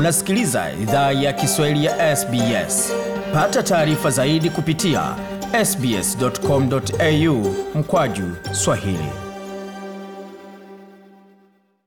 [0.00, 2.92] Unasikiliza idhaa ya Kiswahili ya SBS.
[3.34, 5.16] Pata taarifa zaidi kupitia
[5.64, 9.08] sbs.com.au mkwaju swahili.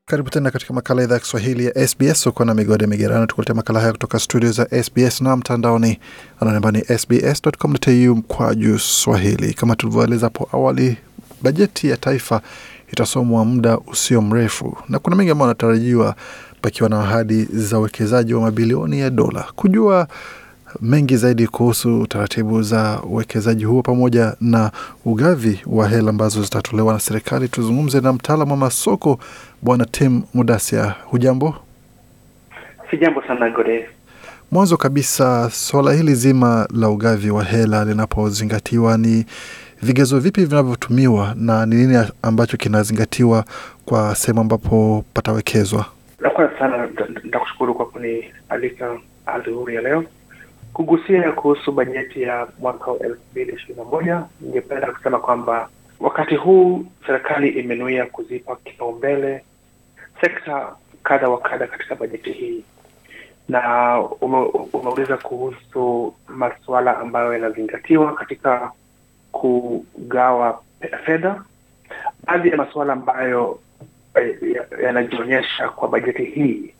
[0.06, 2.24] Karibu tena katika makala idhaa ya Kiswahili ya SBS.
[2.24, 5.98] huko na migode migerano, tukuletea makala haya kutoka studio za SBS na mtandaoni
[6.40, 9.54] anaonamba ni sbs.com.au mkwaju swahili.
[9.54, 10.96] Kama tulivyoeleza hapo awali,
[11.42, 12.40] bajeti ya taifa
[12.94, 16.14] itasomwa muda usio mrefu na kuna mengi ambayo anatarajiwa
[16.62, 19.44] pakiwa na ahadi za uwekezaji wa mabilioni ya dola.
[19.56, 20.08] Kujua
[20.80, 24.70] mengi zaidi kuhusu taratibu za uwekezaji huo pamoja na
[25.04, 29.18] ugavi wa hela ambazo zitatolewa na serikali, tuzungumze na mtaalamu wa masoko
[29.62, 30.94] Bwana Tim Mudasia.
[31.04, 31.54] Hujambo?
[32.90, 33.88] Sijambo sana Gode.
[34.50, 39.24] Mwanzo kabisa, swala hili zima la ugavi wa hela linapozingatiwa, ni
[39.84, 43.44] vigezo vipi vinavyotumiwa na ni nini ambacho kinazingatiwa
[43.84, 45.86] kwa sehemu ambapo patawekezwa?
[46.20, 46.88] La sana
[47.24, 48.96] nitakushukuru kwa kunialika
[49.26, 50.04] adhuhuri ya leo
[50.72, 54.22] kugusia kuhusu bajeti ya mwaka wa elfu mbili ishirini na moja.
[54.40, 55.68] Ningependa kusema kwamba
[56.00, 59.44] wakati huu serikali imenuia kuzipa kipaumbele
[60.20, 62.64] sekta kadha wa kadha katika bajeti hii,
[63.48, 64.36] na ume,
[64.72, 68.72] umeuliza kuhusu masuala ambayo yanazingatiwa katika
[69.44, 70.62] kugawa
[71.04, 71.44] fedha.
[72.26, 73.60] Baadhi ya masuala ambayo
[74.82, 76.74] yanajionyesha kwa bajeti hii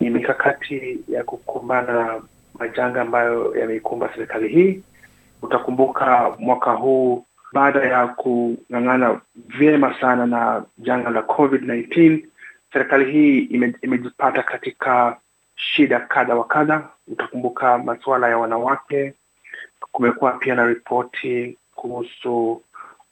[0.00, 2.22] ni mikakati ya kukumbana na
[2.58, 4.82] majanga ambayo yameikumba serikali hii.
[5.42, 12.24] Utakumbuka mwaka huu baada ya kung'ang'ana vyema sana na janga la COVID-19,
[12.72, 15.16] serikali hii ime, imejipata katika
[15.56, 16.88] shida kadha wa kadha.
[17.08, 19.14] Utakumbuka masuala ya wanawake.
[19.92, 22.62] Kumekuwa pia na ripoti kuhusu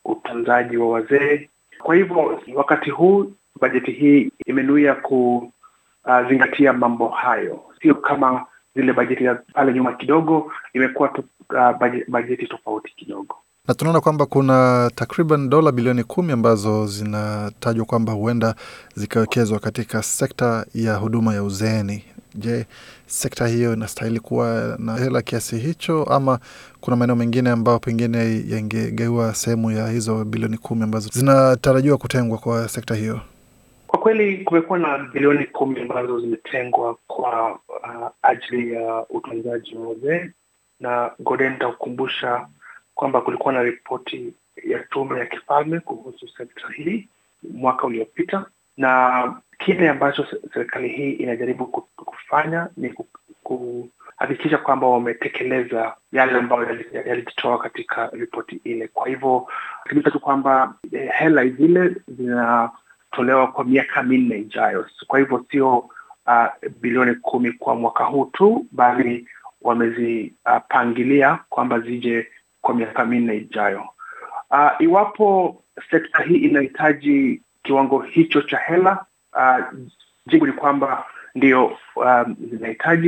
[0.05, 1.49] utunzaji wa wazee.
[1.83, 9.35] Kwa hivyo wakati huu bajeti hii imenuia kuzingatia mambo hayo, sio kama zile bajeti za
[9.35, 10.53] pale nyuma kidogo.
[10.73, 13.37] Imekuwa tu, uh, bajeti tofauti kidogo,
[13.69, 18.55] na tunaona kwamba kuna takriban dola bilioni kumi ambazo zinatajwa kwamba huenda
[18.95, 22.05] zikawekezwa katika sekta ya huduma ya uzeeni.
[22.35, 22.67] Je,
[23.07, 26.39] sekta hiyo inastahili kuwa na hela kiasi hicho, ama
[26.81, 32.69] kuna maeneo mengine ambayo pengine yangegeua sehemu ya hizo bilioni kumi ambazo zinatarajiwa kutengwa kwa
[32.69, 33.21] sekta hiyo?
[33.87, 39.89] Kwa kweli kumekuwa na bilioni kumi ambazo zimetengwa kwa uh, ajili ya uh, utunzaji wa
[39.89, 40.31] wazee,
[40.81, 42.47] na Gode, nitakukumbusha
[42.95, 44.33] kwamba kulikuwa na ripoti
[44.65, 47.09] ya tume ya kifalme kuhusu sekta hii
[47.43, 48.45] mwaka uliopita,
[48.77, 49.23] na
[49.59, 51.67] kile ambacho serikali hii inajaribu
[52.29, 52.95] kufanya ni
[53.43, 58.89] kuhakikisha kwamba wametekeleza yale ambayo yalijitoa katika ripoti ile.
[58.89, 59.47] Kwa hivyo
[59.85, 64.87] hakikisha tu kwamba eh, hela zile zinatolewa kwa miaka minne ijayo.
[65.07, 65.79] Kwa hivyo sio
[66.27, 66.47] uh,
[66.81, 69.29] bilioni kumi kwa mwaka huu tu, bali
[69.63, 72.27] wamezipangilia uh, kwamba zije
[72.61, 73.85] kwa miaka minne ijayo.
[74.51, 79.65] Uh, iwapo sekta hii inahitaji kiwango hicho cha hela, uh,
[80.27, 81.67] jibu ni kwamba ndio,
[81.97, 82.37] um.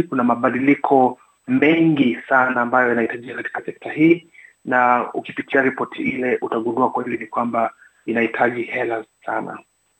[0.08, 4.26] Kuna mabadiliko mengi sana ambayo yanahitajika katika sekta hii,
[4.64, 7.72] na ukipitia ripoti ile utagundua kweli ni kwamba
[8.06, 9.59] inahitaji hela sana.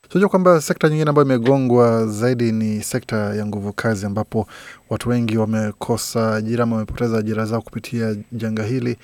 [0.09, 4.47] Tunajua kwamba sekta nyingine ambayo imegongwa zaidi ni sekta ya nguvu kazi, ambapo
[4.91, 8.97] watu wengi wamekosa ajira ama wamepoteza ajira zao kupitia janga hili.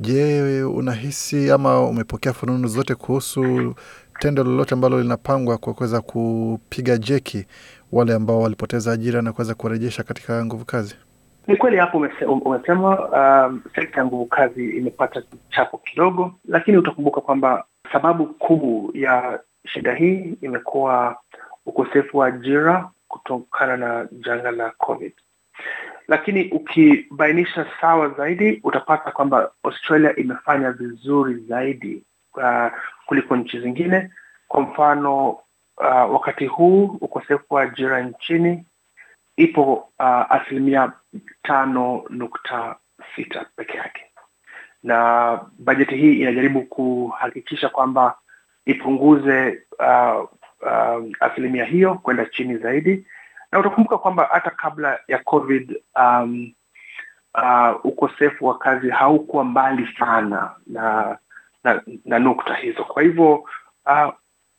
[0.00, 3.74] Je, unahisi ama umepokea fununu zote kuhusu
[4.18, 7.46] tendo lolote ambalo linapangwa kwa kuweza kupiga jeki
[7.92, 10.96] wale ambao walipoteza ajira na kuweza kuwarejesha katika nguvu kazi?
[11.46, 11.98] Ni kweli hapo
[12.44, 13.08] umesema,
[13.46, 19.94] um, sekta ya nguvu kazi imepata chapo kidogo, lakini utakumbuka kwamba sababu kuu ya shida
[19.94, 21.16] hii imekuwa
[21.66, 25.12] ukosefu wa ajira kutokana na janga la COVID.
[26.08, 32.04] Lakini ukibainisha sawa zaidi, utapata kwamba Australia imefanya vizuri zaidi
[32.34, 32.72] uh,
[33.06, 34.10] kuliko nchi zingine.
[34.48, 35.38] Kwa mfano
[35.78, 38.64] uh, wakati huu ukosefu wa ajira nchini
[39.36, 40.92] ipo uh, asilimia
[41.42, 42.76] tano nukta
[43.16, 44.04] sita peke yake,
[44.82, 48.18] na bajeti hii inajaribu kuhakikisha kwamba
[48.66, 50.28] ipunguze uh,
[50.62, 53.06] uh, asilimia hiyo kwenda chini zaidi,
[53.52, 56.52] na utakumbuka kwamba hata kabla ya COVID um,
[57.34, 61.18] uh, ukosefu wa kazi haukuwa mbali sana na
[61.64, 62.84] na, na nukta hizo.
[62.84, 63.34] Kwa hivyo
[63.86, 64.12] uh,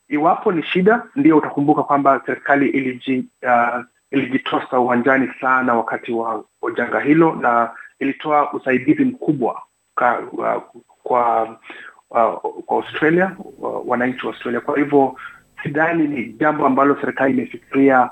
[0.10, 6.44] iwapo ni shida, ndio utakumbuka kwamba serikali iliji uh, ilijitosa uwanjani sana wakati wa
[6.76, 9.62] janga hilo na ilitoa usaidizi mkubwa
[9.96, 11.44] ka, uh, kwa
[12.10, 14.62] uh, kwa Australia uh, wananchi wa Australia.
[14.62, 15.16] Kwa hivyo
[15.64, 18.10] sidhani ni jambo ambalo serikali imefikiria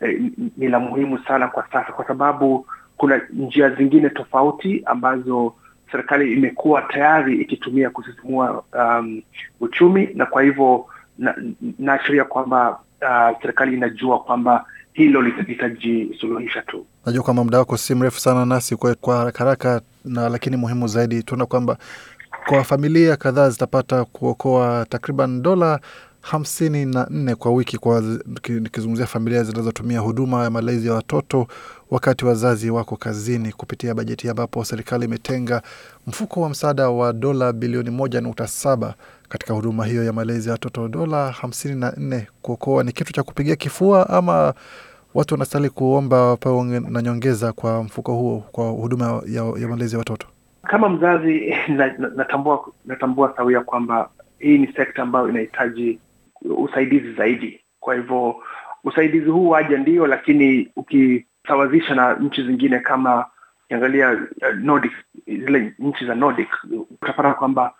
[0.00, 0.20] eh,
[0.56, 5.54] ni la muhimu sana kwa sasa, kwa sababu kuna njia zingine tofauti ambazo
[5.92, 9.22] serikali imekuwa tayari ikitumia kusisimua um,
[9.60, 10.86] uchumi, na kwa hivyo
[11.78, 12.70] naashiria na kwamba
[13.02, 16.86] uh, serikali inajua kwamba hilo litajisuluhisha tu.
[17.06, 20.88] Najua kwamba muda wako si mrefu sana nasi kwa, kwa haraka haraka, na lakini muhimu
[20.88, 21.76] zaidi tunaona kwamba
[22.46, 25.80] kwa familia kadhaa zitapata kuokoa takriban dola
[26.22, 28.02] hamsini na nne kwa wiki kwa
[28.48, 31.46] nikizungumzia familia zinazotumia huduma ya malezi ya watoto
[31.90, 35.62] wakati wazazi wako kazini kupitia bajeti ambapo serikali imetenga
[36.06, 38.94] mfuko wa msaada wa dola bilioni moja nukta saba
[39.28, 40.88] katika huduma hiyo ya malezi ya watoto.
[40.88, 44.54] Dola hamsini na nne kuokoa ni kitu cha kupigia kifua ama
[45.14, 49.98] watu wanastahili kuomba wapewe na nyongeza kwa mfuko huo kwa huduma ya, ya malezi ya
[49.98, 50.26] watoto?
[50.62, 51.54] Kama mzazi
[52.16, 54.08] natambua natambua sawia kwamba
[54.38, 55.98] hii ni sekta ambayo inahitaji
[56.44, 57.60] usaidizi zaidi.
[57.80, 58.42] Kwa hivyo
[58.84, 63.26] usaidizi huu waja ndio, lakini ukisawazisha na nchi zingine kama
[63.64, 64.92] ukiangalia uh, Nordic,
[65.26, 66.48] zile nchi za Nordic
[66.90, 67.74] utapata kwamba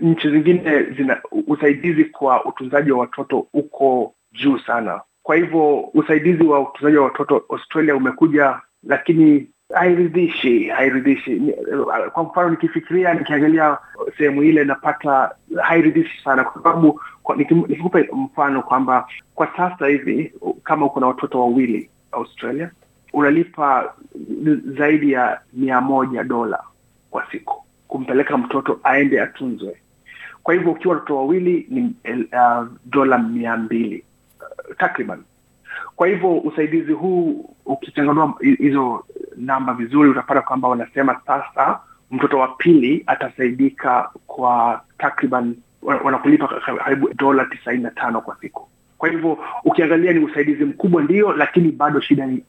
[0.00, 5.00] nchi zingine zina usaidizi kwa utunzaji wa watoto uko juu sana.
[5.22, 11.42] Kwa hivyo usaidizi wa utunzaji wa watoto Australia umekuja, lakini hairidhishi, hairidhishi.
[12.12, 13.78] Kwa mfano nikifikiria, nikiangalia
[14.18, 17.00] sehemu ile napata hairidhishi sana, kwa sababu
[17.36, 20.32] nikikupa mfano kwamba kwa sasa hivi
[20.64, 22.70] kama uko na watoto wawili Australia
[23.12, 23.94] unalipa
[24.78, 26.62] zaidi ya mia moja dola
[27.10, 29.76] kwa siku kumpeleka mtoto aende atunzwe.
[30.42, 31.94] Kwa hivyo ukiwa watoto wawili ni
[32.32, 34.04] uh, dola mia mbili
[34.40, 35.22] uh, takriban.
[35.96, 39.04] Kwa hivyo usaidizi huu ukichanganua hizo
[39.36, 41.80] namba vizuri, utapata kwamba wanasema sasa
[42.10, 46.48] mtoto wa pili atasaidika kwa takriban wanakulipa
[46.84, 48.68] karibu dola tisaini na tano kwa siku.
[48.98, 52.44] Kwa hivyo ukiangalia ni usaidizi mkubwa ndio, lakini bado shida ni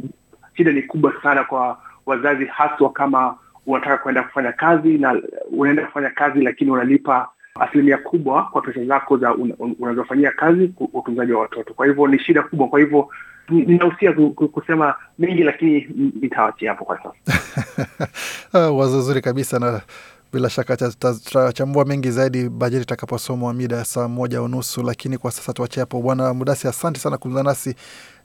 [0.57, 3.35] shida ni kubwa sana kwa wazazi, haswa kama
[3.65, 7.29] unataka kuenda kufanya kazi na unaenda kufanya kazi, lakini unalipa
[7.59, 9.35] asilimia kubwa kwa pesa zako za
[9.79, 11.73] unazofanyia kazi utunzaji wa watoto.
[11.73, 12.67] Kwa hivyo ni shida kubwa.
[12.67, 13.09] Kwa hivyo
[13.49, 14.13] ninahusia
[14.51, 15.87] kusema mengi, lakini
[16.21, 17.13] nitawachia hapo kwa sasa.
[18.77, 19.81] Wazo zuri kabisa na
[20.33, 25.53] bila shaka tutachambua mengi zaidi bajeti itakaposomwa mida ya saa moja unusu, lakini kwa sasa
[25.53, 26.01] tuachie hapo.
[26.01, 27.75] Bwana Mudasi, asante sana kuzungumza nasi,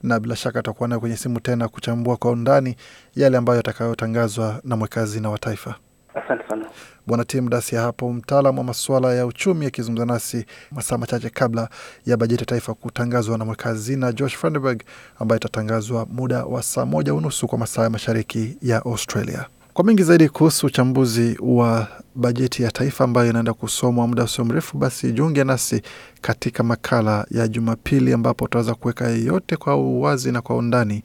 [0.02, 2.76] na bila shaka tutakuwa nayo kwenye simu tena kuchambua kwa undani
[3.14, 5.74] yale ambayo yatakayotangazwa na mweka hazina wa taifa.
[6.14, 6.66] Asante sana
[7.06, 11.68] Bwana Tim Dasia hapo, mtaalam wa masuala ya uchumi, akizungumza nasi masaa machache kabla
[12.06, 14.82] ya bajeti ya taifa kutangazwa na mweka hazina Josh Frydenberg,
[15.18, 19.46] ambayo itatangazwa muda wa saa moja unusu kwa masaa ya mashariki ya Australia.
[19.76, 24.78] Kwa mengi zaidi kuhusu uchambuzi wa bajeti ya taifa ambayo inaenda kusomwa muda usio mrefu,
[24.78, 25.82] basi jiunge nasi
[26.20, 31.02] katika makala ya Jumapili ambapo utaweza kuweka yote kwa uwazi na kwa undani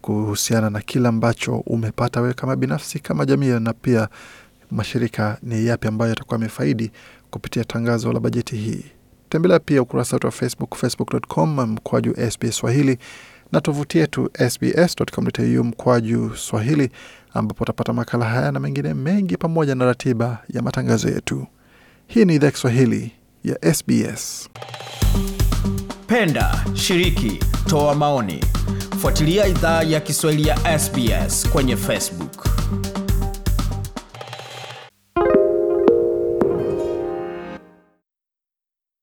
[0.00, 4.08] kuhusiana na kile ambacho umepata wewe kama binafsi, kama jamii, na pia
[4.70, 6.90] mashirika ni yapi ambayo yatakuwa yamefaidi
[7.30, 8.84] kupitia tangazo la bajeti hii.
[9.28, 12.98] Tembelea pia ukurasa wetu wa Facebook, facebook.com mkwaju SBS Swahili
[13.52, 16.90] na tovuti yetu sbs.com.au mkwaju Swahili,
[17.34, 21.46] ambapo utapata makala haya na mengine mengi pamoja na ratiba ya matangazo yetu.
[22.06, 23.12] Hii ni idhaa Kiswahili
[23.44, 24.48] ya SBS.
[26.06, 28.44] Penda, shiriki, toa maoni,
[28.98, 32.49] fuatilia idhaa ya Kiswahili ya SBS kwenye Facebook.